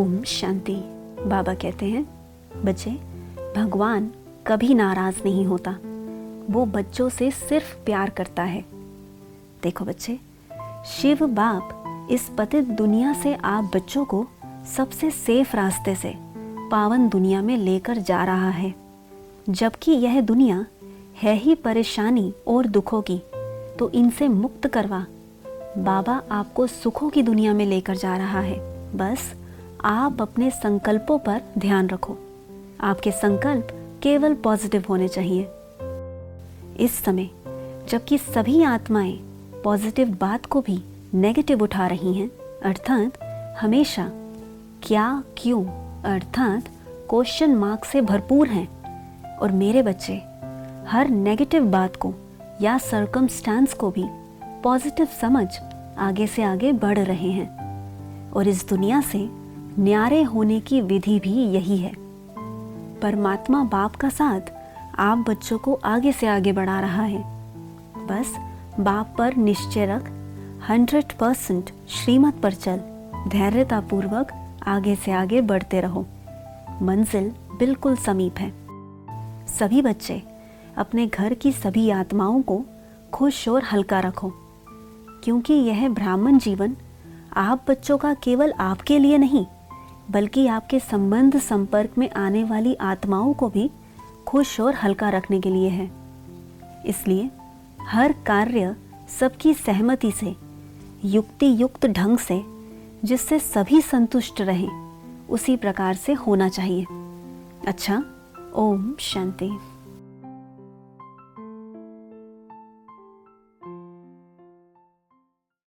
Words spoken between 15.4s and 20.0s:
रास्ते से पावन दुनिया में लेकर जा रहा है। जबकि